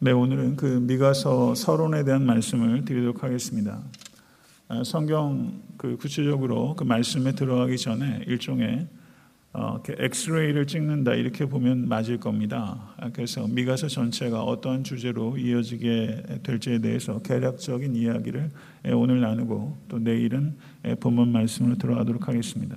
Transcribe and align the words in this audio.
네, 0.00 0.12
오늘은 0.12 0.54
그 0.54 0.64
미가서 0.64 1.56
서론에 1.56 2.04
대한 2.04 2.24
말씀을 2.24 2.84
드리도록 2.84 3.24
하겠습니다. 3.24 3.82
아, 4.68 4.84
성경 4.84 5.60
그 5.76 5.96
구체적으로 5.96 6.76
그 6.76 6.84
말씀에 6.84 7.32
들어가기 7.32 7.76
전에 7.76 8.20
일종의 8.28 8.86
어, 9.54 9.82
엑스레이를 9.88 10.68
찍는다 10.68 11.14
이렇게 11.14 11.46
보면 11.46 11.88
맞을 11.88 12.20
겁니다. 12.20 12.94
아, 12.96 13.10
그래서 13.12 13.48
미가서 13.48 13.88
전체가 13.88 14.44
어떠한 14.44 14.84
주제로 14.84 15.36
이어지게 15.36 16.42
될지에 16.44 16.78
대해서 16.78 17.20
개략적인 17.20 17.96
이야기를 17.96 18.52
오늘 18.92 19.20
나누고 19.20 19.78
또 19.88 19.98
내일은 19.98 20.54
본문 21.00 21.32
말씀으로 21.32 21.76
들어가도록 21.76 22.28
하겠습니다. 22.28 22.76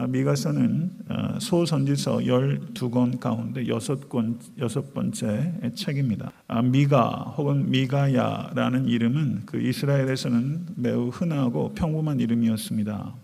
아, 0.00 0.06
미가서는 0.06 0.90
어, 1.10 1.38
소선지서 1.38 2.20
12권 2.20 3.20
가운데 3.20 3.68
여섯 3.68 4.08
권 4.08 4.38
여섯 4.58 4.94
번째 4.94 5.52
책입니다. 5.74 6.32
아, 6.48 6.62
미가 6.62 7.34
혹은 7.36 7.70
미가야라는 7.70 8.86
이름은 8.86 9.42
그 9.44 9.60
이스라엘에서는 9.60 10.68
매우 10.76 11.08
흔하고 11.10 11.74
평범한 11.74 12.18
이름이었습니다. 12.18 13.14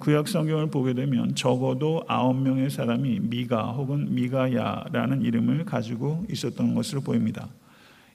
구약 0.00 0.26
성경을 0.26 0.70
보게 0.70 0.92
되면 0.92 1.36
적어도 1.36 2.02
아홉 2.08 2.34
명의 2.34 2.68
사람이 2.68 3.20
미가 3.20 3.70
혹은 3.70 4.12
미가야라는 4.12 5.22
이름을 5.22 5.64
가지고 5.64 6.26
있었던 6.28 6.74
것으로 6.74 7.02
보입니다. 7.02 7.48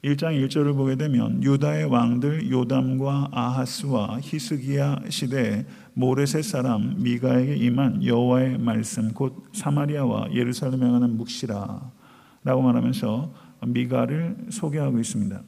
1장 0.08 0.42
1절을 0.48 0.76
보게 0.76 0.96
되면 0.96 1.44
유다의 1.44 1.86
왕들 1.86 2.50
요담과 2.50 3.30
아하스와 3.32 4.20
히스기야 4.22 5.02
시대에 5.10 5.66
모레셋 5.96 6.44
사람 6.46 6.96
미가에게 7.04 7.56
임한 7.56 8.06
여호와의 8.06 8.58
말씀 8.60 9.12
곧 9.14 9.46
사마리아와 9.54 10.30
예루살렘에 10.34 10.80
관한 10.90 11.18
묵시라 11.18 11.92
라고 12.44 12.62
말하면서 12.62 13.34
미가를 13.68 14.38
소개하고 14.50 15.00
있습니다. 15.00 15.42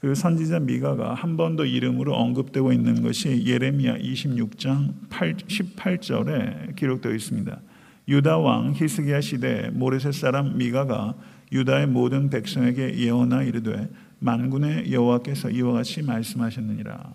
그 0.00 0.14
선지자 0.14 0.60
미가가 0.60 1.14
한 1.14 1.36
번 1.36 1.56
더 1.56 1.64
이름으로 1.64 2.14
언급되고 2.14 2.72
있는 2.72 3.02
것이 3.02 3.44
예레미야 3.46 3.98
26장 3.98 4.94
8, 5.08 5.36
18절에 5.36 6.76
기록되어 6.76 7.12
있습니다. 7.14 7.60
유다 8.08 8.38
왕 8.38 8.72
히스기야 8.74 9.20
시대 9.20 9.70
모레셋 9.72 10.12
사람 10.12 10.58
미가가 10.58 11.14
유다의 11.52 11.88
모든 11.88 12.30
백성에게 12.30 12.98
예언하 12.98 13.42
이르되 13.42 13.88
만군의 14.18 14.92
여호와께서 14.92 15.50
이와 15.50 15.72
같이 15.72 16.02
말씀하셨느니라. 16.02 17.14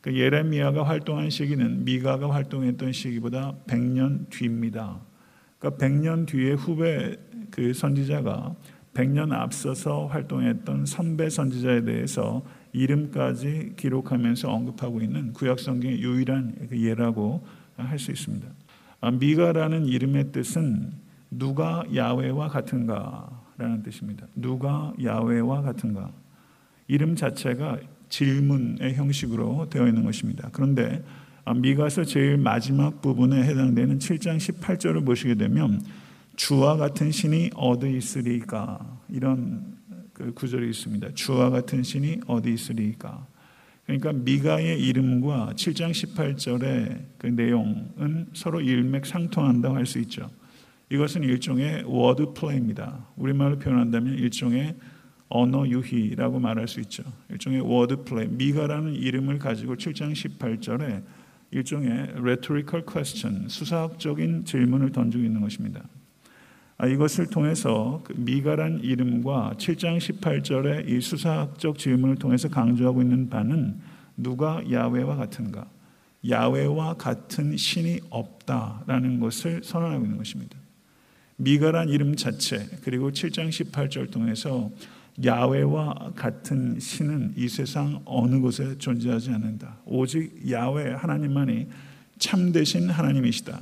그 0.00 0.16
예레미야가 0.16 0.84
활동한 0.84 1.28
시기는 1.28 1.84
미가가 1.84 2.32
활동했던 2.32 2.92
시기보다 2.92 3.54
100년 3.66 4.30
뒤입니다. 4.30 5.00
그러니까 5.58 5.86
100년 5.86 6.26
뒤에 6.26 6.52
후배 6.52 7.16
그 7.50 7.74
선지자가 7.74 8.54
100년 8.94 9.32
앞서서 9.32 10.06
활동했던 10.06 10.86
선배 10.86 11.28
선지자에 11.28 11.84
대해서 11.84 12.42
이름까지 12.72 13.74
기록하면서 13.76 14.50
언급하고 14.50 15.00
있는 15.00 15.32
구약 15.32 15.60
성경의 15.60 16.00
유일한 16.00 16.54
그 16.68 16.80
예라고 16.80 17.44
할 17.76 17.98
수 17.98 18.10
있습니다. 18.10 18.46
아, 19.00 19.10
미가라는 19.10 19.86
이름의 19.86 20.32
뜻은 20.32 20.92
누가 21.30 21.84
야외와 21.94 22.48
같은가 22.48 23.28
라는 23.60 23.82
뜻입니다. 23.82 24.26
누가 24.34 24.94
야외와 25.02 25.60
같은가? 25.60 26.10
이름 26.88 27.14
자체가 27.14 27.78
질문의 28.08 28.94
형식으로 28.94 29.68
되어 29.68 29.86
있는 29.86 30.02
것입니다. 30.02 30.48
그런데 30.50 31.04
아, 31.44 31.52
미가서 31.52 32.04
제일 32.04 32.38
마지막 32.38 33.02
부분에 33.02 33.42
해당되는 33.42 33.98
7장 33.98 34.38
18절을 34.38 35.04
보시게 35.04 35.34
되면 35.34 35.82
주와 36.36 36.78
같은 36.78 37.10
신이 37.10 37.50
어디 37.54 37.94
있으리까? 37.98 38.98
이런 39.10 39.76
그 40.14 40.32
구절이 40.32 40.70
있습니다. 40.70 41.10
주와 41.14 41.50
같은 41.50 41.82
신이 41.82 42.20
어디 42.26 42.54
있으리까? 42.54 43.26
그러니까 43.84 44.12
미가의 44.14 44.80
이름과 44.80 45.52
7장 45.54 45.90
18절의 45.90 46.98
그 47.18 47.26
내용은 47.26 48.26
서로 48.32 48.62
일맥상통한다고 48.62 49.74
할 49.76 49.84
수 49.84 49.98
있죠. 49.98 50.30
이것은 50.90 51.22
일종의 51.22 51.84
word 51.86 52.32
play입니다. 52.34 53.06
우리말로 53.16 53.58
표현한다면 53.58 54.14
일종의 54.14 54.76
언어 55.28 55.66
유희라고 55.66 56.40
말할 56.40 56.66
수 56.66 56.80
있죠. 56.80 57.04
일종의 57.30 57.60
word 57.60 58.04
play. 58.04 58.26
미가라는 58.26 58.94
이름을 58.96 59.38
가지고 59.38 59.76
7장 59.76 60.12
18절에 60.12 61.02
일종의 61.52 61.90
rhetorical 62.16 62.84
question, 62.86 63.48
수사학적인 63.48 64.44
질문을 64.44 64.90
던지고 64.90 65.22
있는 65.24 65.40
것입니다. 65.40 65.82
아, 66.76 66.86
이것을 66.86 67.26
통해서 67.26 68.02
그 68.04 68.14
미가란 68.16 68.80
이름과 68.82 69.54
7장 69.58 69.98
18절의 69.98 70.88
이 70.88 71.00
수사학적 71.00 71.78
질문을 71.78 72.16
통해서 72.16 72.48
강조하고 72.48 73.02
있는 73.02 73.28
바는 73.28 73.78
누가 74.16 74.62
야외와 74.68 75.16
같은가? 75.16 75.68
야외와 76.28 76.94
같은 76.94 77.56
신이 77.56 78.00
없다라는 78.10 79.20
것을 79.20 79.62
선언하고 79.62 80.04
있는 80.04 80.18
것입니다. 80.18 80.59
미가란 81.40 81.88
이름 81.88 82.16
자체 82.16 82.68
그리고 82.84 83.10
7장 83.10 83.48
18절 83.48 84.10
통해서 84.10 84.70
야외와 85.24 86.12
같은 86.14 86.78
신은 86.78 87.32
이 87.36 87.48
세상 87.48 88.00
어느 88.04 88.40
곳에 88.40 88.76
존재하지 88.76 89.30
않는다. 89.30 89.78
오직 89.86 90.50
야외 90.50 90.92
하나님만이 90.92 91.66
참되신 92.18 92.90
하나님이시다. 92.90 93.60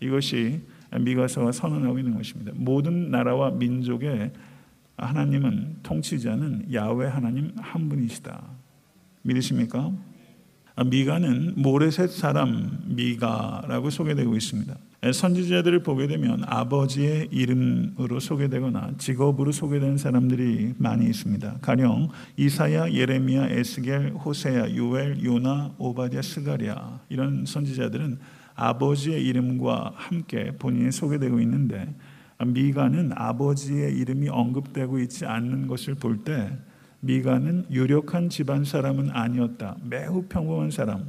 이것이 0.00 0.60
미가서가 0.96 1.52
선언하고 1.52 1.98
있는 1.98 2.14
것입니다. 2.14 2.52
모든 2.54 3.10
나라와 3.10 3.50
민족의 3.50 4.30
하나님은 4.96 5.78
통치자는 5.82 6.72
야외 6.72 7.06
하나님 7.08 7.52
한 7.56 7.88
분이시다. 7.88 8.42
믿으십니까? 9.22 9.92
미가는 10.86 11.54
모레셋 11.56 12.10
사람 12.10 12.84
미가라고 12.86 13.90
소개되고 13.90 14.36
있습니다. 14.36 14.76
선지자들을 15.00 15.84
보게 15.84 16.08
되면 16.08 16.42
아버지의 16.44 17.28
이름으로 17.30 18.18
소개되거나 18.18 18.94
직업으로 18.98 19.52
소개된 19.52 19.96
사람들이 19.96 20.74
많이 20.76 21.06
있습니다. 21.06 21.58
가령 21.62 22.08
이사야, 22.36 22.90
예레미야, 22.92 23.48
에스겔, 23.48 24.14
호세야, 24.14 24.74
요엘, 24.74 25.24
요나, 25.24 25.74
오바디아, 25.78 26.20
스가랴 26.20 27.00
이런 27.10 27.44
선지자들은 27.46 28.18
아버지의 28.56 29.24
이름과 29.24 29.92
함께 29.94 30.50
본인이 30.58 30.90
소개되고 30.90 31.38
있는데 31.40 31.94
미가는 32.44 33.12
아버지의 33.14 33.96
이름이 33.96 34.28
언급되고 34.28 34.98
있지 34.98 35.26
않는 35.26 35.68
것을 35.68 35.94
볼 35.94 36.24
때 36.24 36.50
미가는 37.00 37.66
유력한 37.70 38.28
집안 38.28 38.64
사람은 38.64 39.10
아니었다. 39.10 39.76
매우 39.84 40.24
평범한 40.28 40.72
사람, 40.72 41.06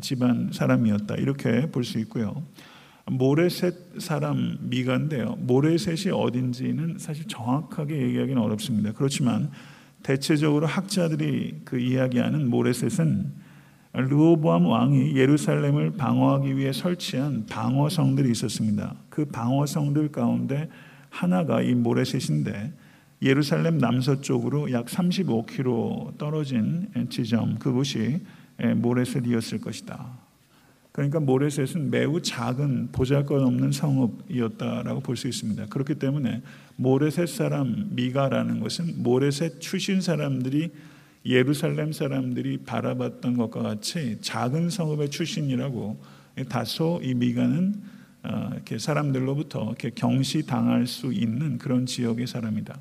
집안 0.00 0.50
사람이었다. 0.52 1.16
이렇게 1.16 1.68
볼 1.72 1.82
수 1.82 1.98
있고요. 1.98 2.44
모레셋 3.08 4.00
사람 4.00 4.58
미가인데요. 4.62 5.36
모레셋이 5.40 6.12
어딘지는 6.12 6.98
사실 6.98 7.26
정확하게 7.28 8.00
얘기하기는 8.02 8.40
어렵습니다. 8.42 8.92
그렇지만 8.92 9.50
대체적으로 10.02 10.66
학자들이 10.66 11.62
그 11.64 11.78
이야기하는 11.78 12.50
모레셋은 12.50 13.46
르호보암 13.92 14.66
왕이 14.66 15.16
예루살렘을 15.16 15.92
방어하기 15.92 16.56
위해 16.56 16.72
설치한 16.72 17.46
방어성들이 17.46 18.30
있었습니다. 18.32 18.94
그 19.08 19.24
방어성들 19.24 20.12
가운데 20.12 20.68
하나가 21.08 21.62
이 21.62 21.74
모레셋인데 21.74 22.72
예루살렘 23.22 23.78
남서쪽으로 23.78 24.72
약 24.72 24.86
35km 24.86 26.18
떨어진 26.18 26.88
지점 27.08 27.58
그곳이 27.58 28.20
모레셋이었을 28.58 29.60
것이다. 29.60 30.25
그러니까 30.96 31.20
모레셋은 31.20 31.90
매우 31.90 32.22
작은 32.22 32.88
보잘것없는 32.92 33.70
성읍이었다라고 33.70 35.00
볼 35.00 35.16
수 35.16 35.28
있습니다. 35.28 35.66
그렇기 35.66 35.96
때문에 35.96 36.40
모레셋 36.76 37.28
사람 37.28 37.88
미가라는 37.90 38.60
것은 38.60 39.02
모레셋 39.02 39.60
출신 39.60 40.00
사람들이 40.00 40.70
예루살렘 41.26 41.92
사람들이 41.92 42.58
바라봤던 42.64 43.36
것과 43.36 43.60
같이 43.60 44.16
작은 44.22 44.70
성읍의 44.70 45.10
출신이라고 45.10 46.00
다소 46.48 47.00
이 47.02 47.12
미가는 47.12 47.74
어, 48.22 48.50
이렇게 48.54 48.78
사람들로부터 48.78 49.64
이렇게 49.64 49.90
경시 49.94 50.46
당할 50.46 50.86
수 50.86 51.12
있는 51.12 51.58
그런 51.58 51.84
지역의 51.84 52.26
사람이다. 52.26 52.74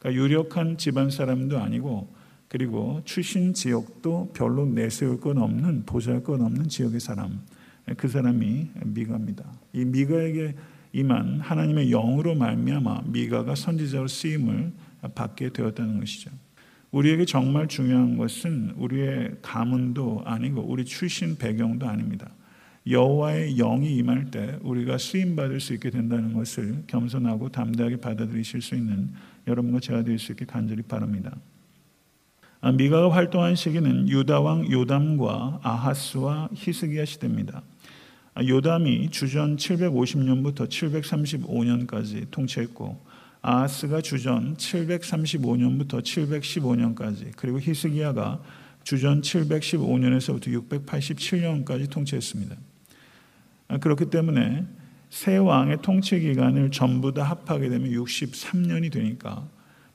그러니까 0.00 0.20
유력한 0.20 0.78
집안 0.78 1.10
사람도 1.10 1.60
아니고 1.60 2.12
그리고 2.52 3.00
출신 3.06 3.54
지역도 3.54 4.32
별로 4.34 4.66
내세울 4.66 5.18
것 5.18 5.38
없는 5.38 5.86
보잘 5.86 6.22
것 6.22 6.38
없는 6.38 6.68
지역의 6.68 7.00
사람. 7.00 7.40
그 7.96 8.08
사람이 8.08 8.68
미가입니다. 8.84 9.42
이 9.72 9.86
미가에게 9.86 10.54
임한 10.92 11.40
하나님의 11.40 11.88
영으로 11.88 12.34
말미암아 12.34 13.04
미가가 13.06 13.54
선지자로 13.54 14.06
쓰임을 14.06 14.70
받게 15.14 15.54
되었다는 15.54 15.98
것이죠. 16.00 16.30
우리에게 16.90 17.24
정말 17.24 17.68
중요한 17.68 18.18
것은 18.18 18.74
우리의 18.76 19.36
가문도 19.40 20.24
아니고 20.26 20.60
우리 20.60 20.84
출신 20.84 21.38
배경도 21.38 21.88
아닙니다. 21.88 22.34
여호와의 22.86 23.56
영이 23.56 23.96
임할 23.96 24.30
때 24.30 24.58
우리가 24.60 24.98
쓰임 24.98 25.36
받을 25.36 25.58
수 25.58 25.72
있게 25.72 25.88
된다는 25.88 26.34
것을 26.34 26.82
겸손하고 26.86 27.48
담대하게 27.48 27.96
받아들이실 27.96 28.60
수 28.60 28.74
있는 28.74 29.08
여러분과 29.46 29.80
제가 29.80 30.04
될 30.04 30.18
수 30.18 30.32
있게 30.32 30.44
간절히 30.44 30.82
바랍니다. 30.82 31.34
아, 32.64 32.70
미가가 32.70 33.12
활동한 33.12 33.56
시기는 33.56 34.08
유다 34.08 34.38
왕 34.38 34.70
요담과 34.70 35.58
아하스와 35.64 36.48
히스기야 36.54 37.04
시대입니다. 37.04 37.60
아, 38.34 38.44
요담이 38.44 39.10
주전 39.10 39.56
750년부터 39.56 40.68
735년까지 40.68 42.30
통치했고 42.30 43.04
아하스가 43.40 44.00
주전 44.00 44.56
735년부터 44.56 46.04
715년까지 46.04 47.32
그리고 47.36 47.58
히스기야가 47.58 48.40
주전 48.84 49.22
715년에서부터 49.22 50.68
687년까지 50.68 51.90
통치했습니다. 51.90 52.54
아, 53.66 53.78
그렇기 53.78 54.08
때문에 54.08 54.64
세 55.10 55.36
왕의 55.36 55.78
통치 55.82 56.20
기간을 56.20 56.70
전부 56.70 57.12
다 57.12 57.24
합하게 57.24 57.70
되면 57.70 57.90
63년이 57.90 58.92
되니까 58.92 59.48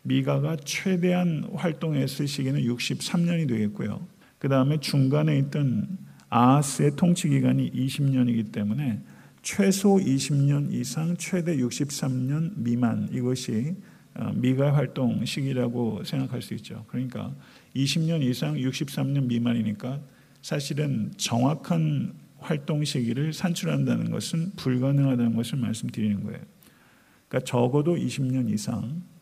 미가가 0.07 0.57
최대한 0.63 1.50
활동했을 1.54 2.27
시기는 2.27 2.62
63년이 2.62 3.48
되겠고요. 3.50 4.07
그 4.39 4.48
다음에 4.48 4.80
중간에 4.80 5.38
있던 5.39 5.98
아하스의 6.30 6.92
통치 6.95 7.27
기간이 7.27 7.71
20년이기 7.71 8.51
때문에 8.51 9.01
최소 9.42 9.98
20년 9.98 10.71
이상, 10.71 11.15
최대 11.18 11.57
63년 11.57 12.54
미만 12.56 13.09
이것이 13.12 13.75
어, 14.15 14.31
미가 14.33 14.74
활동 14.74 15.24
시기라고 15.25 16.04
생각할 16.04 16.42
수 16.42 16.53
있죠. 16.56 16.86
그러니까 16.88 17.36
20년 17.75 18.24
이상, 18.24 18.56
63년 18.56 19.25
미만이니까 19.25 20.00
사실은 20.42 21.12
정확한 21.18 22.13
활동 22.39 22.83
시기를 22.83 23.33
산출한다는 23.33 24.10
것은 24.12 24.53
불가능하다는 24.56 25.36
것을 25.36 25.57
말씀드리는 25.60 26.24
거예요. 26.24 26.39
그러니까 27.27 27.45
적어도 27.45 27.95
20년 27.95 28.50
이상 28.50 29.01
예, 29.01 29.17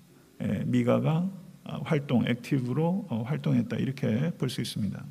미가가 0.66 1.30
어, 1.66 1.82
활동, 1.84 2.26
액티브로 2.28 3.08
어, 3.10 3.24
활동했다 3.26 3.78
이렇게 3.78 4.32
볼 4.38 4.50
수 4.50 4.62
있습니다. 4.62 5.04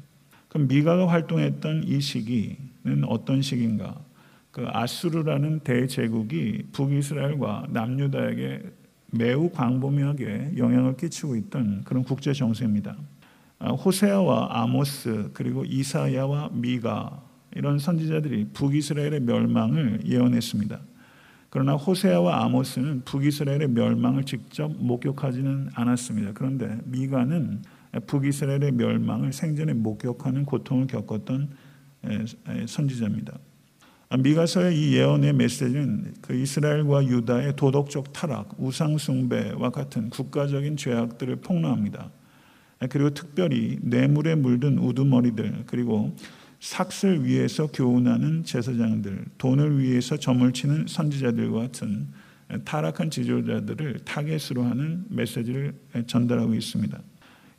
그럼 0.49 0.69
미가가 0.69 1.09
활동했던 1.09 1.85
이 1.85 2.01
시기는 2.01 3.05
어떤 3.07 3.43
시기인가? 3.43 4.01
그 4.53 4.65
아수르라는 4.69 5.61
대제국이 5.61 6.67
북이스라엘과 6.71 7.67
남유다에게 7.71 8.63
매우 9.11 9.51
광범위하게 9.51 10.53
영향을 10.57 10.97
끼치고 10.97 11.35
있던 11.37 11.83
그런 11.85 12.05
국제 12.05 12.33
정세입니다. 12.33 12.97
아, 13.59 13.71
호세아와 13.71 14.63
아모스 14.63 15.31
그리고 15.33 15.65
이사야와 15.65 16.51
미가 16.53 17.21
이런 17.57 17.79
선지자들이 17.81 18.51
북이스라엘의 18.53 19.21
멸망을 19.21 20.03
예언했습니다. 20.07 20.81
그러나 21.55 21.75
호세아와 21.75 22.43
아모스는 22.47 23.03
북이스라엘의 23.05 23.69
멸망을 23.69 24.25
직접 24.25 24.73
목격하지는 24.77 25.69
않았습니다. 25.73 26.33
그런데 26.35 26.79
미가는 26.87 27.63
북이스라엘의 28.09 28.73
멸망을 28.73 29.33
생전에 29.33 29.73
목격하는 29.73 30.47
고통을 30.47 30.89
겪었던 30.89 31.51
선지자입니다. 32.67 33.39
미가서의 34.19 34.77
이 34.77 34.97
예언의 34.97 35.33
메시지는 35.35 36.15
그 36.23 36.35
이스라엘과 36.35 37.07
유다의 37.07 37.55
도덕적 37.55 38.13
타락, 38.13 38.57
우상 38.59 38.99
숭배와 38.99 39.71
같은 39.71 40.11
국가적인 40.11 40.77
죄악들을 40.77 41.37
폭로합니다. 41.37 42.11
그리고 42.91 43.11
특별히 43.11 43.79
뇌물에 43.81 44.35
물든 44.35 44.77
우두머리들 44.79 45.63
그리고 45.67 46.17
삭슬 46.65 47.23
위에서 47.25 47.67
교훈하는 47.67 48.43
제사장들, 48.43 49.27
돈을 49.37 49.81
위해서 49.81 50.17
점을 50.17 50.51
치는 50.51 50.87
선지자들과 50.89 51.61
같은 51.61 52.09
타락한 52.65 53.11
지도자들을 53.11 54.01
타겟으로 54.07 54.63
하는 54.63 55.05
메시지를 55.11 55.75
전달하고 56.07 56.55
있습니다. 56.55 56.99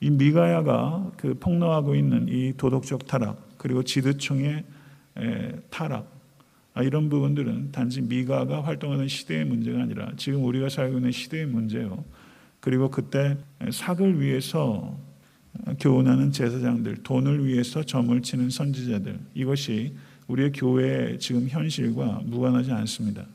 이 0.01 0.09
미가야가 0.09 1.11
그 1.17 1.35
폭로하고 1.35 1.93
있는 1.93 2.27
이 2.29 2.53
도덕적 2.57 3.05
타락 3.05 3.59
그리고 3.59 3.83
지도층의 3.83 4.63
타락 5.69 6.11
아, 6.73 6.81
이런 6.81 7.07
부분들은 7.07 7.73
단지 7.73 8.01
미가가 8.01 8.63
활동하는 8.63 9.07
시대의 9.07 9.45
문제가 9.45 9.83
아니라 9.83 10.11
지금 10.17 10.43
우리가 10.43 10.69
살고 10.69 10.97
있는 10.97 11.11
시대의 11.11 11.45
문제요. 11.45 12.03
그리고 12.59 12.89
그때 12.89 13.37
삭을 13.71 14.19
위해서 14.19 14.97
교훈하는 15.79 16.31
제사장들, 16.31 16.97
돈을 17.03 17.45
위해서 17.45 17.83
점을 17.83 18.21
치는 18.21 18.49
선지자들, 18.49 19.19
이것이 19.33 19.95
우리의 20.27 20.51
교회의 20.51 21.19
지금 21.19 21.47
현실과 21.47 22.21
무관하지 22.25 22.71
않습니다. 22.71 23.25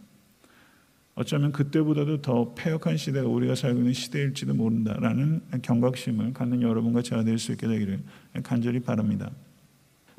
어쩌면 1.15 1.53
그때보다도 1.53 2.23
더 2.23 2.55
폐역한 2.55 2.97
시대가 2.97 3.29
우리가 3.29 3.55
살고 3.55 3.81
있는 3.81 3.93
시대일지도 3.93 4.55
모른다라는 4.55 5.43
경각심을 5.63 6.33
갖는 6.33 6.63
여러분과 6.63 7.03
제가 7.03 7.25
될 7.25 7.39
수 7.39 7.53
있게 7.53 7.67
되기를 7.67 8.01
간절히 8.43 8.81
바랍니다. 8.81 9.31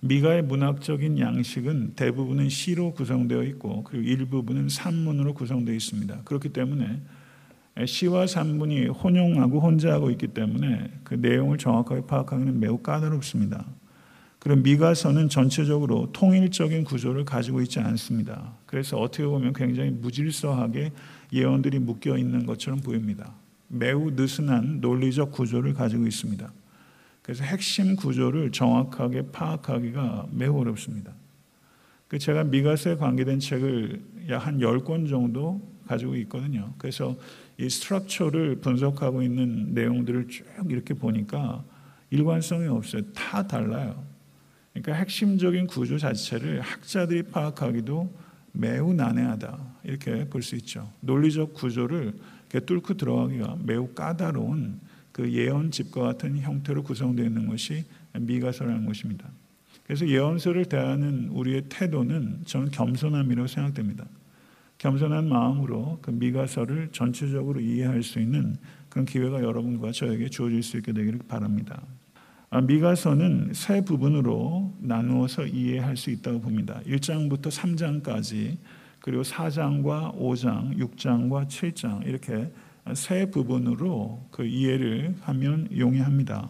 미가의 0.03 0.43
문학적인 0.43 1.19
양식은 1.19 1.93
대부분은 1.95 2.49
시로 2.49 2.93
구성되어 2.93 3.43
있고 3.43 3.83
그리고 3.83 4.03
일부분은 4.03 4.69
산문으로 4.69 5.33
구성되어 5.33 5.73
있습니다. 5.75 6.21
그렇기 6.23 6.49
때문에 6.49 7.01
시와 7.85 8.27
산문이 8.27 8.87
혼용하고 8.87 9.59
혼자하고 9.59 10.11
있기 10.11 10.27
때문에 10.27 10.91
그 11.03 11.15
내용을 11.15 11.57
정확하게 11.57 12.05
파악하기는 12.07 12.59
매우 12.59 12.77
까다롭습니다. 12.77 13.65
그리고 14.39 14.61
미가서는 14.61 15.29
전체적으로 15.29 16.09
통일적인 16.13 16.83
구조를 16.83 17.25
가지고 17.25 17.61
있지 17.61 17.79
않습니다. 17.79 18.53
그래서 18.65 18.97
어떻게 18.97 19.23
보면 19.23 19.53
굉장히 19.53 19.91
무질서하게 19.91 20.91
예언들이 21.31 21.79
묶여 21.79 22.17
있는 22.17 22.45
것처럼 22.45 22.79
보입니다. 22.79 23.33
매우 23.67 24.11
느슨한 24.11 24.81
논리적 24.81 25.31
구조를 25.31 25.73
가지고 25.73 26.07
있습니다. 26.07 26.51
그래서 27.21 27.43
핵심 27.43 27.95
구조를 27.95 28.51
정확하게 28.51 29.27
파악하기가 29.31 30.27
매우 30.31 30.59
어렵습니다. 30.59 31.13
그 32.07 32.17
제가 32.17 32.43
미가서에 32.43 32.95
관계된 32.95 33.39
책을 33.39 34.01
약 34.29 34.45
한 34.45 34.59
10권 34.59 35.09
정도 35.09 35.61
가지고 35.87 36.15
있거든요. 36.17 36.73
그래서 36.77 37.15
이 37.57 37.69
스트럭처를 37.69 38.57
분석하고 38.57 39.21
있는 39.21 39.73
내용들을 39.73 40.27
쭉 40.27 40.45
이렇게 40.69 40.93
보니까 40.93 41.63
일관성이 42.09 42.67
없어요. 42.67 43.03
다 43.13 43.47
달라요. 43.47 44.03
그러니까 44.73 44.93
핵심적인 44.93 45.67
구조 45.67 45.97
자체를 45.97 46.61
학자들이 46.61 47.23
파악하기도 47.23 48.13
매우 48.53 48.93
난해하다. 48.93 49.59
이렇게 49.83 50.25
볼 50.29 50.41
수 50.41 50.55
있죠. 50.55 50.91
논리적 51.01 51.53
구조를 51.53 52.13
뚫고 52.49 52.95
들어가기가 52.95 53.57
매우 53.63 53.87
까다로운 53.89 54.79
그 55.11 55.31
예언집과 55.31 56.01
같은 56.01 56.37
형태로 56.37 56.83
구성되어 56.83 57.25
있는 57.25 57.47
것이 57.47 57.85
미가서라는 58.13 58.85
것입니다. 58.85 59.29
그래서 59.85 60.07
예언서를 60.07 60.65
대하는 60.65 61.29
우리의 61.29 61.63
태도는 61.69 62.41
저는 62.45 62.71
겸손함이라고 62.71 63.47
생각됩니다. 63.47 64.05
겸손한 64.81 65.29
마음으로 65.29 65.99
그 66.01 66.09
미가서를 66.09 66.89
전체적으로 66.91 67.59
이해할 67.59 68.01
수 68.01 68.19
있는 68.19 68.55
그런 68.89 69.05
기회가 69.05 69.43
여러분과 69.43 69.91
저에게 69.91 70.27
주어질 70.27 70.63
수 70.63 70.77
있게 70.77 70.91
되기를 70.91 71.19
바랍니다. 71.27 71.83
아, 72.49 72.61
미가서는 72.61 73.51
세 73.53 73.85
부분으로 73.85 74.75
나누어서 74.79 75.45
이해할 75.45 75.97
수 75.97 76.09
있다고 76.09 76.41
봅니다. 76.41 76.81
1장부터 76.87 77.51
3장까지 77.51 78.57
그리고 79.01 79.21
4장과 79.21 80.17
5장, 80.17 80.75
6장과 80.79 81.47
7장 81.47 82.07
이렇게 82.07 82.51
세 82.95 83.29
부분으로 83.29 84.29
그 84.31 84.45
이해를 84.45 85.13
하면 85.21 85.67
용이합니다. 85.77 86.49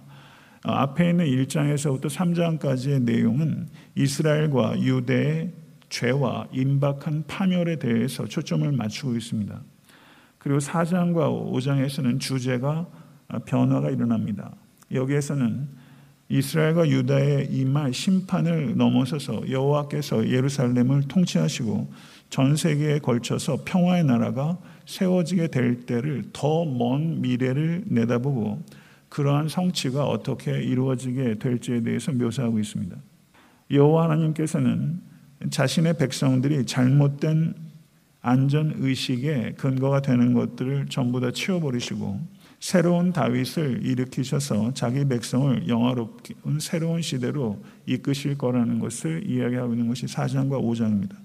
아, 0.63 0.81
앞에 0.83 1.09
있는 1.09 1.25
1장에서부터 1.25 2.05
3장까지의 2.05 3.01
내용은 3.01 3.67
이스라엘과 3.95 4.79
유대의 4.79 5.51
죄와 5.91 6.48
임박한 6.51 7.25
파멸에 7.27 7.75
대해서 7.75 8.25
초점을 8.25 8.69
맞추고 8.71 9.15
있습니다. 9.15 9.62
그리고 10.39 10.57
4장과 10.57 11.51
5장에서는 11.53 12.19
주제가 12.19 12.88
변화가 13.45 13.91
일어납니다. 13.91 14.55
여기에서는 14.91 15.67
이스라엘과 16.29 16.89
유다의 16.89 17.50
이말 17.51 17.93
심판을 17.93 18.77
넘어서서 18.77 19.51
여호와께서 19.51 20.29
예루살렘을 20.29 21.03
통치하시고 21.03 21.91
전 22.29 22.55
세계에 22.55 23.00
걸쳐서 23.00 23.60
평화의 23.65 24.05
나라가 24.05 24.57
세워지게 24.86 25.48
될 25.48 25.86
때를 25.86 26.24
더 26.31 26.63
먼 26.63 27.19
미래를 27.21 27.83
내다보고 27.88 28.63
그러한 29.10 29.50
성취가 29.50 30.05
어떻게 30.05 30.63
이루어지게 30.63 31.36
될지에 31.39 31.81
대해서 31.81 32.13
묘사하고 32.13 32.60
있습니다. 32.60 32.95
여호와 33.69 34.05
하나님께서는 34.05 35.11
자신의 35.50 35.98
백성들이 35.98 36.65
잘못된 36.65 37.55
안전 38.21 38.75
의식에 38.77 39.53
근거가 39.57 40.01
되는 40.01 40.33
것들을 40.33 40.88
전부 40.89 41.19
다 41.19 41.31
치워버리시고 41.31 42.19
새로운 42.60 43.12
다윗을 43.12 43.83
일으키셔서 43.83 44.75
자기 44.75 45.03
백성을 45.05 45.67
영화롭은 45.67 46.60
새로운 46.60 47.01
시대로 47.01 47.63
이끄실 47.88 48.38
거라는 48.38 48.79
것을 48.79 49.27
이야기하고 49.27 49.74
있는 49.74 49.88
것이 49.88 50.05
4장과 50.05 50.62
5장입니다. 50.62 51.15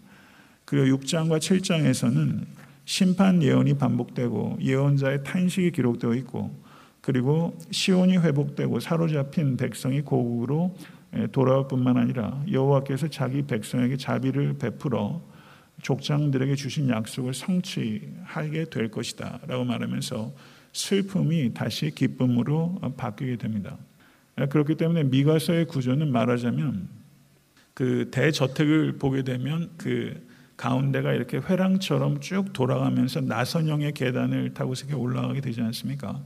그리고 0.65 0.97
6장과 0.97 1.39
7장에서는 1.39 2.47
심판 2.87 3.43
예언이 3.43 3.75
반복되고 3.75 4.59
예언자의 4.63 5.25
탄식이 5.25 5.73
기록되어 5.73 6.15
있고 6.15 6.59
그리고 7.03 7.57
시온이 7.71 8.17
회복되고 8.17 8.81
사로잡힌 8.81 9.57
백성이 9.57 10.01
고국으로 10.01 10.75
돌아올 11.33 11.69
뿐만 11.69 11.97
아니라 11.97 12.43
여호와께서 12.51 13.09
자기 13.09 13.43
백성에게 13.43 13.97
자비를 13.97 14.59
베풀어 14.59 15.23
족장들에게 15.83 16.55
주신 16.57 16.89
약속을 16.89 17.35
성취하게 17.35 18.67
될 18.71 18.91
것이다 18.91 19.41
라고 19.47 19.65
말하면서 19.65 20.33
슬픔이 20.73 21.55
다시 21.55 21.91
기쁨으로 21.95 22.81
바뀌게 22.97 23.37
됩니다. 23.37 23.77
그렇기 24.51 24.75
때문에 24.75 25.05
미가서의 25.05 25.67
구조는 25.67 26.13
말하자면 26.13 26.89
그 27.73 28.11
대저택을 28.11 28.99
보게 28.99 29.23
되면 29.23 29.71
그 29.77 30.27
가운데가 30.57 31.13
이렇게 31.13 31.39
회랑처럼 31.39 32.21
쭉 32.21 32.53
돌아가면서 32.53 33.21
나선형의 33.21 33.93
계단을 33.93 34.55
타고서 34.55 34.87
이렇게 34.87 35.01
올라가게 35.01 35.41
되지 35.41 35.61
않습니까? 35.61 36.23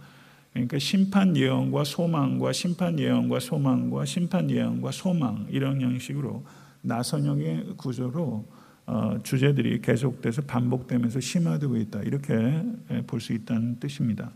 그러니까 0.52 0.78
심판 0.78 1.37
예언과 1.37 1.85
소망과 1.85 2.52
심판 2.52 2.99
예언과 2.99 3.40
소망과 3.40 4.04
심판 4.04 4.50
예언과 4.50 4.90
소망 4.90 5.47
이런 5.49 5.80
형식으로 5.80 6.45
나선형의 6.83 7.75
구조로 7.76 8.45
어, 8.87 9.19
주제들이 9.23 9.80
계속돼서 9.83 10.42
반복되면서 10.42 11.21
심화되고 11.21 11.76
있다 11.76 12.02
이렇게 12.02 12.62
볼 13.07 13.21
수 13.21 13.33
있다는 13.33 13.78
뜻입니다. 13.78 14.33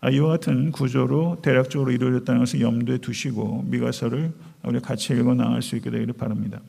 아, 0.00 0.10
이와 0.10 0.30
같은 0.30 0.72
구조로 0.72 1.38
대략적으로 1.40 1.90
이루어졌다는 1.92 2.40
것을 2.40 2.60
염두에 2.60 2.98
두시고 2.98 3.62
미가서를 3.68 4.32
우리 4.64 4.80
같이 4.80 5.14
읽어 5.14 5.34
나갈 5.34 5.62
수 5.62 5.76
있게 5.76 5.90
되기를 5.90 6.14
바랍니다. 6.14 6.60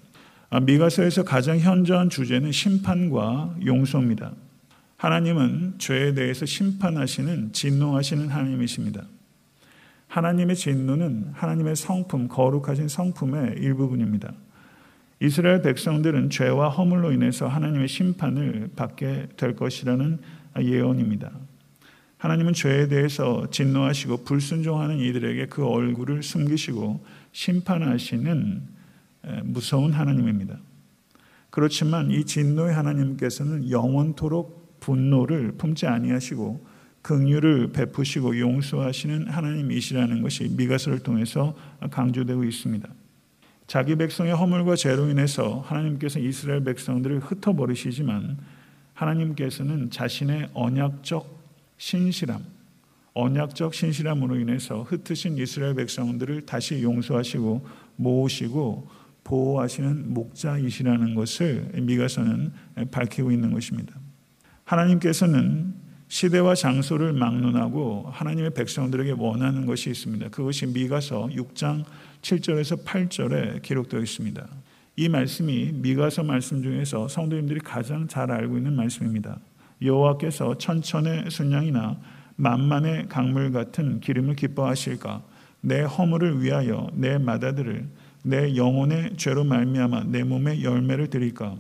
아, 0.50 0.60
미가서에서 0.60 1.24
가장 1.24 1.60
현저한 1.60 2.10
주제는 2.10 2.52
심판과 2.52 3.58
용서입니다. 3.66 4.32
하나님은 4.98 5.76
죄에 5.78 6.14
대해서 6.14 6.46
심판하시는 6.46 7.52
진노하시는 7.52 8.30
하나님이십니다. 8.30 9.06
하나님의 10.08 10.56
진노는 10.56 11.32
하나님의 11.34 11.76
성품, 11.76 12.28
거룩하신 12.30 12.88
성품의 12.88 13.58
일부분입니다. 13.60 14.34
이스라엘 15.22 15.62
백성들은 15.62 16.30
죄와 16.30 16.70
허물로 16.70 17.12
인해서 17.12 17.48
하나님의 17.48 17.88
심판을 17.88 18.70
받게 18.76 19.30
될 19.38 19.56
것이라는 19.56 20.20
예언입니다. 20.62 21.32
하나님은 22.18 22.54
죄에 22.54 22.88
대해서 22.88 23.50
진노하시고 23.50 24.24
불순종하는 24.24 25.00
이들에게 25.00 25.48
그 25.48 25.66
얼굴을 25.66 26.24
숨기시고 26.24 27.06
심판하시는 27.34 28.62
무서운 29.44 29.92
하나님입니다. 29.92 30.58
그렇지만 31.50 32.12
이 32.12 32.24
진노의 32.26 32.74
하나님께서는 32.74 33.70
영원토록 33.70 34.65
분노를 34.86 35.54
품지 35.54 35.88
아니하시고 35.88 36.64
긍휼을 37.02 37.72
베푸시고 37.72 38.40
용서하시는 38.40 39.28
하나님이시라는 39.28 40.22
것이 40.22 40.48
미가서를 40.56 41.00
통해서 41.00 41.56
강조되고 41.90 42.44
있습니다. 42.44 42.88
자기 43.66 43.96
백성의 43.96 44.36
허물과 44.36 44.76
죄로 44.76 45.10
인해서 45.10 45.60
하나님께서 45.62 46.20
이스라엘 46.20 46.64
백성들을 46.64 47.20
흩어버리시지만 47.20 48.38
하나님께서는 48.94 49.90
자신의 49.90 50.50
언약적 50.54 51.44
신실함, 51.78 52.44
언약적 53.14 53.74
신실함으로 53.74 54.40
인해서 54.40 54.84
흩으신 54.84 55.38
이스라엘 55.40 55.74
백성들을 55.74 56.46
다시 56.46 56.84
용서하시고 56.84 57.66
모으시고 57.96 58.88
보호하시는 59.24 60.14
목자이시라는 60.14 61.16
것을 61.16 61.72
미가서는 61.82 62.52
밝히고 62.92 63.32
있는 63.32 63.52
것입니다. 63.52 64.05
하나님께서는 64.66 65.74
시대와 66.08 66.56
장소를 66.56 67.14
막론하고 67.14 68.10
하나님의 68.12 68.54
백성들에게 68.54 69.16
원하는 69.18 69.66
것이 69.66 69.90
있습니다. 69.90 70.30
그것이 70.30 70.68
미가서 70.68 71.30
6장 71.34 71.84
7절에서 72.22 72.84
8절에 72.84 73.62
기록되어 73.62 74.00
있습니다. 74.00 74.48
이 74.98 75.10
말씀이 75.10 75.72
미가서 75.74 76.24
말씀 76.24 76.64
중에서 76.64 77.08
성도님들이 77.08 77.60
가장 77.60 78.08
잘 78.08 78.32
알고 78.32 78.58
있는 78.58 78.76
말씀입니다. 78.76 79.40
여호와께서 79.82 80.58
천천의 80.58 81.30
순양이나 81.30 82.00
만만의 82.38 83.08
강물 83.10 83.52
같은 83.52 84.00
기름을 84.00 84.36
기뻐하실까? 84.36 85.22
내 85.62 85.82
허물을 85.82 86.42
위하여 86.42 86.90
내 86.94 87.18
마다들을 87.18 87.88
내 88.24 88.56
영혼의 88.56 89.18
죄로 89.18 89.44
말미암아 89.44 90.06
내 90.06 90.24
몸에 90.24 90.64
열매를 90.64 91.10
드릴까? 91.10 91.58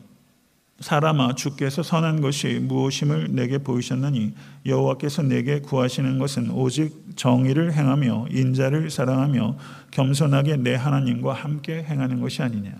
사람아 0.79 1.35
주께서 1.35 1.83
선한 1.83 2.19
것이 2.19 2.59
무엇임을 2.59 3.29
내게 3.31 3.57
보이셨나니 3.59 4.33
여호와께서 4.65 5.23
내게 5.23 5.61
구하시는 5.61 6.19
것은 6.19 6.51
오직 6.51 7.15
정의를 7.15 7.73
행하며 7.73 8.27
인자를 8.29 8.89
사랑하며 8.89 9.57
겸손하게 9.91 10.57
내 10.57 10.75
하나님과 10.75 11.33
함께 11.33 11.81
행하는 11.83 12.19
것이 12.19 12.41
아니냐. 12.41 12.73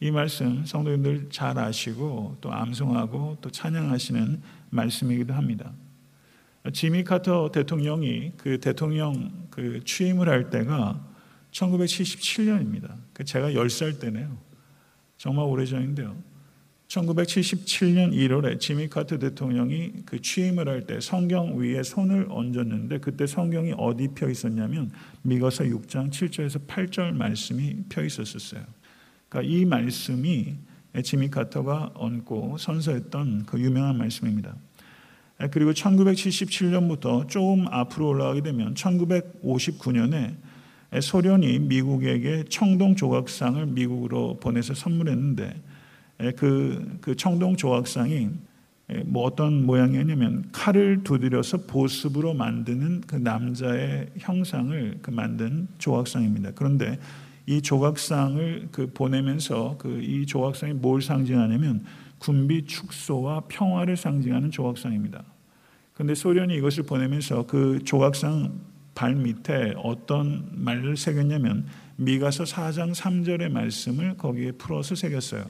이 0.00 0.10
말씀 0.10 0.66
성도님들 0.66 1.28
잘 1.30 1.56
아시고 1.56 2.38
또 2.40 2.52
암송하고 2.52 3.38
또 3.40 3.50
찬양하시는 3.50 4.42
말씀이기도 4.70 5.34
합니다. 5.34 5.72
지미 6.72 7.04
카터 7.04 7.50
대통령이 7.52 8.32
그 8.36 8.58
대통령 8.58 9.46
그 9.50 9.84
취임을 9.84 10.28
할 10.28 10.50
때가 10.50 11.00
1977년입니다. 11.52 12.96
그 13.12 13.24
제가 13.24 13.50
10살 13.50 14.00
때네요. 14.00 14.36
정말 15.16 15.46
오래전인데요. 15.46 16.33
1977년 16.94 18.12
1월에 18.12 18.60
지미 18.60 18.88
카터 18.88 19.18
대통령이 19.18 20.04
그 20.06 20.20
취임을 20.20 20.68
할 20.68 20.86
때 20.86 21.00
성경 21.00 21.58
위에 21.58 21.82
손을 21.82 22.26
얹었는데 22.28 22.98
그때 22.98 23.26
성경이 23.26 23.74
어디 23.78 24.08
펴 24.08 24.28
있었냐면 24.28 24.92
미가서 25.22 25.64
6장 25.64 26.10
7절에서 26.10 26.66
8절 26.66 27.12
말씀이 27.14 27.84
펴 27.88 28.04
있었어요. 28.04 28.62
그러니까 29.28 29.52
이 29.52 29.64
말씀이 29.64 30.54
지미 31.02 31.30
카터가 31.30 31.92
얹고 31.94 32.58
선서했던 32.58 33.46
그 33.46 33.58
유명한 33.58 33.98
말씀입니다. 33.98 34.54
그리고 35.50 35.72
1977년부터 35.72 37.28
조금 37.28 37.66
앞으로 37.68 38.10
올라가게 38.10 38.42
되면 38.42 38.74
1959년에 38.74 40.36
소련이 41.00 41.58
미국에게 41.58 42.44
청동 42.48 42.94
조각상을 42.94 43.66
미국으로 43.66 44.38
보내서 44.38 44.74
선물했는데 44.74 45.73
그, 46.36 46.98
그 47.00 47.16
청동 47.16 47.56
조각상이 47.56 48.30
뭐 49.06 49.24
어떤 49.24 49.64
모양이냐면 49.64 50.44
칼을 50.52 51.04
두드려서 51.04 51.66
보습으로 51.66 52.34
만드는 52.34 53.02
그 53.06 53.16
남자의 53.16 54.08
형상을 54.18 54.98
그 55.00 55.10
만든 55.10 55.68
조각상입니다. 55.78 56.52
그런데 56.54 56.98
이 57.46 57.60
조각상을 57.60 58.68
그 58.72 58.90
보내면서 58.92 59.76
그 59.78 60.00
이 60.02 60.26
조각상이 60.26 60.74
뭘 60.74 61.02
상징하냐면 61.02 61.84
군비 62.18 62.64
축소와 62.66 63.42
평화를 63.48 63.96
상징하는 63.96 64.50
조각상입니다. 64.50 65.22
그런데 65.92 66.14
소련이 66.14 66.56
이것을 66.56 66.84
보내면서 66.84 67.46
그 67.46 67.80
조각상 67.84 68.52
발 68.94 69.14
밑에 69.14 69.74
어떤 69.76 70.48
말을 70.52 70.96
새겼냐면 70.96 71.66
미가서 71.96 72.44
4장 72.44 72.94
3절의 72.94 73.50
말씀을 73.50 74.16
거기에 74.16 74.52
풀어서 74.52 74.94
새겼어요. 74.94 75.44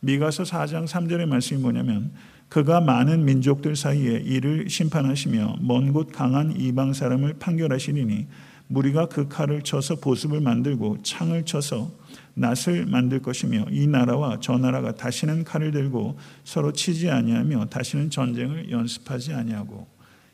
미가서 0.00 0.44
4장 0.44 0.86
3절의 0.86 1.26
말씀이 1.26 1.60
뭐냐면 1.60 2.12
그가 2.48 2.80
많은 2.80 3.24
민족들 3.24 3.76
사이에 3.76 4.18
이를 4.18 4.68
심판하시며 4.68 5.58
먼 5.60 5.92
곳 5.92 6.10
강한 6.12 6.58
이방 6.58 6.92
사람을 6.92 7.34
판결하시리니 7.38 8.26
무리가 8.68 9.06
그 9.06 9.28
칼을 9.28 9.62
쳐서 9.62 9.96
보습을 9.96 10.40
만들고 10.40 11.02
창을 11.02 11.44
쳐서 11.44 11.90
낫을 12.34 12.86
만들 12.86 13.20
것이며 13.20 13.66
이 13.70 13.86
나라와 13.86 14.38
저 14.40 14.56
나라가 14.56 14.94
다시는 14.94 15.44
칼을 15.44 15.72
들고 15.72 16.16
서로 16.44 16.72
치지 16.72 17.10
아니하며 17.10 17.66
다시는 17.66 18.10
전쟁을 18.10 18.70
연습하지 18.70 19.34
아니하고 19.34 19.88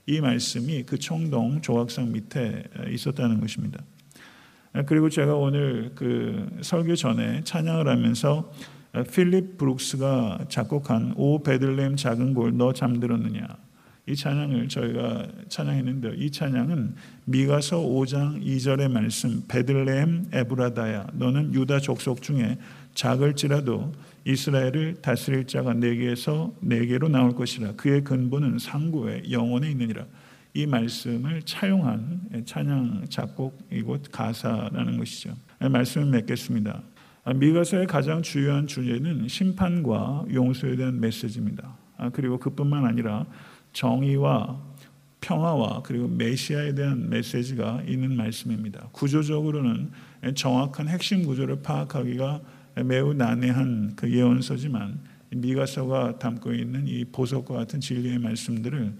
이 0.07 0.21
말씀이 0.21 0.85
그 0.85 0.99
총동 0.99 1.61
조각상 1.61 2.13
밑에 2.13 2.63
있었다는 2.91 3.41
것입니다. 3.41 3.83
그리고 4.85 5.09
제가 5.09 5.35
오늘 5.35 5.93
그 5.95 6.47
설교 6.61 6.95
전에 6.97 7.43
찬양을 7.45 7.89
하면서 7.89 8.53
필립 9.05 9.59
브룩스가 9.59 10.47
작곡한 10.49 11.15
오 11.17 11.43
베들레헴 11.43 11.97
작은 11.97 12.35
골 12.35 12.57
너 12.57 12.73
잠들었느냐 12.73 13.47
이 14.09 14.15
찬양을 14.15 14.69
저희가 14.69 15.27
찬양했는데 15.49 16.15
이 16.17 16.31
찬양은 16.31 16.95
미가서 17.25 17.79
5장 17.79 18.43
2절의 18.45 18.89
말씀 18.91 19.43
베들레헴 19.49 20.29
에브라다야 20.33 21.09
너는 21.15 21.53
유다 21.55 21.81
족속 21.81 22.23
중에 22.23 22.57
작을지라도 22.95 23.93
이스라엘을 24.25 25.03
다스릴 25.03 25.47
자가 25.47 25.75
내게서 25.75 26.55
내게로 26.61 27.09
나올 27.09 27.35
것이라 27.35 27.73
그의 27.73 28.05
근본은 28.05 28.59
상고에 28.59 29.25
영원에 29.31 29.71
있느니라 29.71 30.07
이 30.55 30.67
말씀을 30.67 31.43
차용한 31.43 32.45
찬양 32.47 33.07
작곡이고 33.11 33.99
가사라는 34.11 34.97
것이죠. 34.97 35.35
말씀을 35.61 36.07
맺겠습니다. 36.07 36.83
미가서의 37.35 37.87
가장 37.87 38.23
중요한 38.23 38.67
주제는 38.67 39.27
심판과 39.27 40.27
용서에 40.33 40.77
대한 40.77 41.01
메시지입니다. 41.01 41.77
그리고 42.13 42.39
그뿐만 42.39 42.85
아니라 42.85 43.27
정의와 43.73 44.61
평화와 45.21 45.83
그리고 45.83 46.07
메시아에 46.07 46.75
대한 46.75 47.11
메시지가 47.11 47.83
있는 47.87 48.17
말씀입니다. 48.17 48.89
구조적으로는 48.93 49.91
정확한 50.35 50.89
핵심 50.89 51.25
구조를 51.25 51.63
파악하기가 51.63 52.41
매우 52.85 53.13
난해한 53.13 53.95
그 53.97 54.13
예언서지만 54.13 55.01
미가서가 55.31 56.19
담고 56.19 56.53
있는 56.53 56.87
이 56.87 57.05
보석과 57.07 57.55
같은 57.55 57.81
진리의 57.81 58.19
말씀들을 58.21 58.93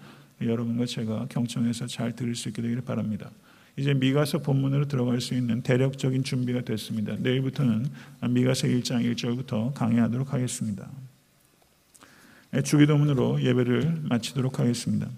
여러분과 0.43 0.87
제가 0.87 1.27
경청해서 1.29 1.87
잘 1.87 2.17
들을 2.17 2.35
수 2.35 2.49
있게 2.49 2.61
되기를 2.61 2.83
바랍니다. 2.83 3.31
이제 3.77 3.93
미가서 3.93 4.39
본문으로 4.39 4.89
들어갈 4.89 5.21
수 5.21 5.35
있는 5.35 5.63
대략적인 5.63 6.25
준비가 6.25 6.63
됐습니다. 6.63 7.15
내일부터는 7.17 7.91
미가서 8.31 8.69
1장 8.69 9.05
1절부터 9.15 9.75
강의하도록 9.75 10.33
하겠습니다. 10.33 10.91
주기도문으로 12.65 13.43
예배를 13.43 14.01
마치도록 14.09 14.59
하겠습니다. 14.59 15.11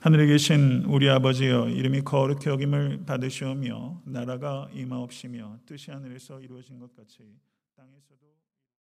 하늘에 0.00 0.26
계신 0.26 0.84
우리 0.86 1.10
아버지여 1.10 1.70
이름이 1.70 2.02
거룩히 2.02 2.48
여김을 2.48 3.00
받으시오며 3.04 4.02
나라가 4.04 4.68
임하옵시며 4.72 5.58
뜻이 5.66 5.90
하늘에서 5.90 6.40
이루어진 6.40 6.78
것 6.78 6.94
같이 6.94 7.18
땅에서도 7.76 8.37